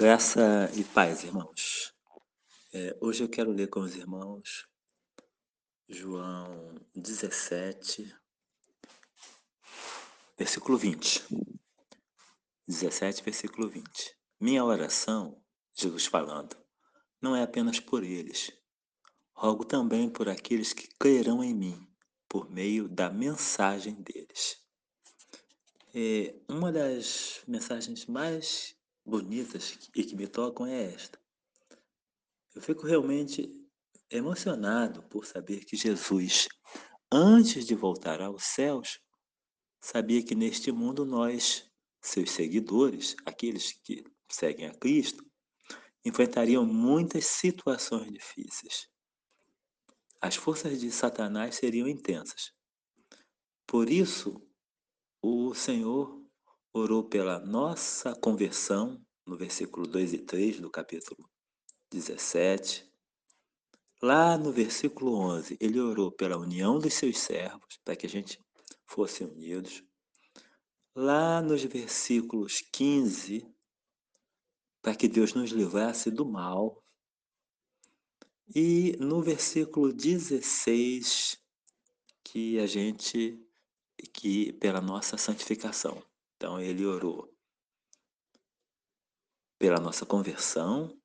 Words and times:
Graça 0.00 0.70
e 0.74 0.82
paz, 0.82 1.24
irmãos. 1.24 1.92
É, 2.72 2.96
hoje 3.02 3.22
eu 3.22 3.28
quero 3.28 3.50
ler 3.50 3.68
com 3.68 3.80
os 3.80 3.94
irmãos 3.94 4.66
João 5.86 6.74
17, 6.94 8.10
versículo 10.38 10.78
20. 10.78 11.22
17, 12.66 13.22
versículo 13.22 13.68
20. 13.68 14.16
Minha 14.40 14.64
oração, 14.64 15.38
Jesus 15.74 16.06
falando, 16.06 16.56
não 17.20 17.36
é 17.36 17.42
apenas 17.42 17.78
por 17.78 18.02
eles. 18.02 18.50
Rogo 19.34 19.66
também 19.66 20.08
por 20.08 20.30
aqueles 20.30 20.72
que 20.72 20.88
crerão 20.98 21.44
em 21.44 21.52
mim, 21.52 21.86
por 22.26 22.50
meio 22.50 22.88
da 22.88 23.10
mensagem 23.10 24.00
deles. 24.00 24.64
É, 25.94 26.34
uma 26.48 26.72
das 26.72 27.42
mensagens 27.46 28.06
mais 28.06 28.79
bonitas 29.10 29.90
e 29.94 30.04
que 30.04 30.16
me 30.16 30.28
tocam 30.28 30.66
é 30.66 30.94
esta. 30.94 31.20
Eu 32.54 32.62
fico 32.62 32.86
realmente 32.86 33.52
emocionado 34.08 35.02
por 35.04 35.26
saber 35.26 35.64
que 35.64 35.76
Jesus, 35.76 36.48
antes 37.12 37.66
de 37.66 37.74
voltar 37.74 38.22
aos 38.22 38.44
céus, 38.44 39.00
sabia 39.80 40.22
que 40.22 40.34
neste 40.34 40.72
mundo 40.72 41.04
nós, 41.04 41.68
seus 42.00 42.30
seguidores, 42.30 43.16
aqueles 43.26 43.72
que 43.72 44.04
seguem 44.28 44.66
a 44.66 44.74
Cristo, 44.74 45.28
enfrentariam 46.04 46.64
muitas 46.64 47.26
situações 47.26 48.12
difíceis. 48.12 48.88
As 50.20 50.36
forças 50.36 50.80
de 50.80 50.90
Satanás 50.90 51.56
seriam 51.56 51.88
intensas. 51.88 52.52
Por 53.66 53.90
isso, 53.90 54.40
o 55.22 55.54
Senhor 55.54 56.19
orou 56.72 57.04
pela 57.04 57.38
nossa 57.40 58.14
conversão, 58.14 59.00
no 59.26 59.36
versículo 59.36 59.86
2 59.86 60.12
e 60.12 60.18
3 60.18 60.60
do 60.60 60.70
capítulo 60.70 61.28
17. 61.90 62.88
Lá 64.02 64.38
no 64.38 64.50
versículo 64.52 65.14
11, 65.14 65.56
ele 65.60 65.80
orou 65.80 66.10
pela 66.10 66.38
união 66.38 66.78
dos 66.78 66.94
seus 66.94 67.18
servos, 67.18 67.78
para 67.84 67.96
que 67.96 68.06
a 68.06 68.08
gente 68.08 68.40
fosse 68.86 69.24
unidos. 69.24 69.82
Lá 70.94 71.42
nos 71.42 71.62
versículos 71.64 72.62
15, 72.72 73.46
para 74.80 74.94
que 74.94 75.06
Deus 75.06 75.34
nos 75.34 75.50
livrasse 75.50 76.10
do 76.10 76.24
mal. 76.24 76.82
E 78.54 78.96
no 78.98 79.22
versículo 79.22 79.92
16, 79.92 81.38
que 82.24 82.58
a 82.58 82.66
gente 82.66 83.38
que 84.12 84.52
pela 84.54 84.80
nossa 84.80 85.16
santificação. 85.16 86.02
Então 86.40 86.58
ele 86.58 86.86
orou 86.86 87.30
pela 89.58 89.78
nossa 89.78 90.06
conversão, 90.06 90.98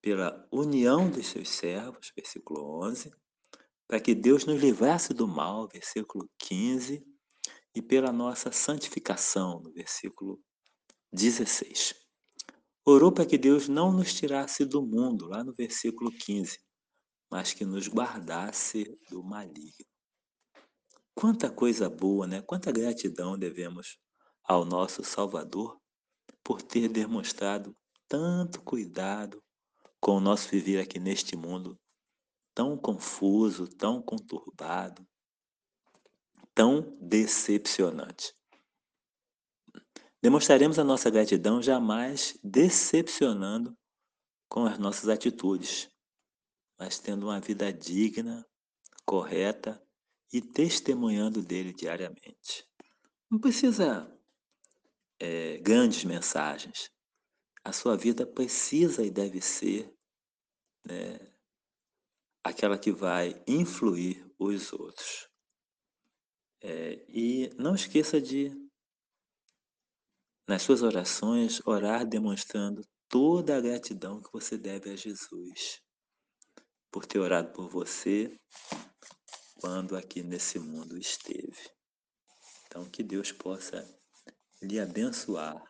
pela 0.00 0.48
união 0.52 1.10
dos 1.10 1.26
seus 1.26 1.48
servos, 1.48 2.12
versículo 2.14 2.84
11, 2.86 3.10
para 3.88 3.98
que 4.00 4.14
Deus 4.14 4.44
nos 4.44 4.60
livrasse 4.60 5.12
do 5.12 5.26
mal, 5.26 5.66
versículo 5.66 6.30
15, 6.38 7.04
e 7.74 7.82
pela 7.82 8.12
nossa 8.12 8.52
santificação, 8.52 9.58
no 9.58 9.72
versículo 9.72 10.40
16. 11.12 11.92
Orou 12.86 13.10
para 13.10 13.26
que 13.26 13.36
Deus 13.36 13.66
não 13.66 13.90
nos 13.90 14.14
tirasse 14.14 14.64
do 14.64 14.80
mundo, 14.86 15.26
lá 15.26 15.42
no 15.42 15.52
versículo 15.52 16.12
15, 16.12 16.60
mas 17.28 17.52
que 17.52 17.64
nos 17.64 17.88
guardasse 17.88 18.96
do 19.10 19.20
maligno. 19.24 19.84
Quanta 21.12 21.50
coisa 21.50 21.90
boa, 21.90 22.24
né? 22.24 22.40
Quanta 22.40 22.70
gratidão 22.70 23.36
devemos 23.36 23.98
ao 24.44 24.64
nosso 24.64 25.04
Salvador 25.04 25.80
por 26.42 26.60
ter 26.60 26.88
demonstrado 26.88 27.74
tanto 28.08 28.60
cuidado 28.60 29.42
com 30.00 30.16
o 30.16 30.20
nosso 30.20 30.48
viver 30.48 30.80
aqui 30.80 30.98
neste 30.98 31.36
mundo 31.36 31.78
tão 32.54 32.76
confuso, 32.76 33.66
tão 33.66 34.02
conturbado, 34.02 35.06
tão 36.54 36.96
decepcionante. 37.00 38.34
Demonstraremos 40.20 40.78
a 40.78 40.84
nossa 40.84 41.10
gratidão 41.10 41.62
jamais 41.62 42.38
decepcionando 42.44 43.76
com 44.48 44.66
as 44.66 44.78
nossas 44.78 45.08
atitudes, 45.08 45.90
mas 46.78 46.98
tendo 46.98 47.26
uma 47.26 47.40
vida 47.40 47.72
digna, 47.72 48.46
correta 49.04 49.82
e 50.32 50.40
testemunhando 50.40 51.42
dele 51.42 51.72
diariamente. 51.72 52.66
Não 53.30 53.38
precisa 53.38 54.14
é, 55.22 55.58
grandes 55.58 56.02
mensagens. 56.02 56.90
A 57.64 57.72
sua 57.72 57.96
vida 57.96 58.26
precisa 58.26 59.04
e 59.04 59.10
deve 59.10 59.40
ser 59.40 59.88
né, 60.84 61.16
aquela 62.42 62.76
que 62.76 62.90
vai 62.90 63.40
influir 63.46 64.28
os 64.36 64.72
outros. 64.72 65.28
É, 66.60 67.04
e 67.08 67.50
não 67.56 67.76
esqueça 67.76 68.20
de, 68.20 68.50
nas 70.48 70.62
suas 70.62 70.82
orações, 70.82 71.64
orar 71.64 72.04
demonstrando 72.04 72.84
toda 73.08 73.56
a 73.56 73.60
gratidão 73.60 74.20
que 74.20 74.32
você 74.32 74.58
deve 74.58 74.90
a 74.90 74.96
Jesus 74.96 75.80
por 76.90 77.06
ter 77.06 77.20
orado 77.20 77.52
por 77.52 77.68
você 77.68 78.36
quando 79.60 79.96
aqui 79.96 80.20
nesse 80.20 80.58
mundo 80.58 80.98
esteve. 80.98 81.70
Então, 82.66 82.90
que 82.90 83.04
Deus 83.04 83.30
possa 83.30 84.01
lhe 84.62 84.80
abençoar. 84.80 85.62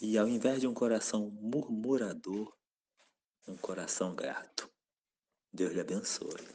E 0.00 0.18
ao 0.18 0.26
invés 0.26 0.60
de 0.60 0.66
um 0.66 0.74
coração 0.74 1.30
murmurador, 1.30 2.52
um 3.46 3.56
coração 3.56 4.14
grato. 4.14 4.68
Deus 5.52 5.72
lhe 5.72 5.80
abençoe. 5.80 6.48